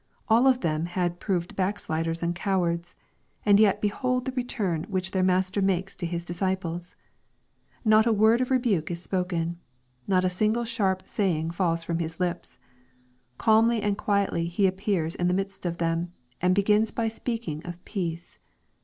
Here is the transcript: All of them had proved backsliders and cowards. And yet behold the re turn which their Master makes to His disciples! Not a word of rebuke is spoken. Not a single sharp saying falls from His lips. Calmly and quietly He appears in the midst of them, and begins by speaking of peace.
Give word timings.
All 0.29 0.47
of 0.47 0.61
them 0.61 0.87
had 0.87 1.19
proved 1.19 1.55
backsliders 1.55 2.23
and 2.23 2.33
cowards. 2.33 2.95
And 3.45 3.59
yet 3.59 3.83
behold 3.83 4.25
the 4.25 4.31
re 4.31 4.43
turn 4.43 4.85
which 4.85 5.11
their 5.11 5.21
Master 5.21 5.61
makes 5.61 5.95
to 5.97 6.07
His 6.07 6.25
disciples! 6.25 6.95
Not 7.85 8.07
a 8.07 8.11
word 8.11 8.41
of 8.41 8.49
rebuke 8.49 8.89
is 8.89 8.99
spoken. 8.99 9.59
Not 10.07 10.25
a 10.25 10.27
single 10.31 10.65
sharp 10.65 11.03
saying 11.05 11.51
falls 11.51 11.83
from 11.83 11.99
His 11.99 12.19
lips. 12.19 12.57
Calmly 13.37 13.83
and 13.83 13.95
quietly 13.95 14.47
He 14.47 14.65
appears 14.65 15.13
in 15.13 15.27
the 15.27 15.35
midst 15.35 15.67
of 15.67 15.77
them, 15.77 16.13
and 16.41 16.55
begins 16.55 16.89
by 16.89 17.07
speaking 17.07 17.63
of 17.63 17.85
peace. 17.85 18.39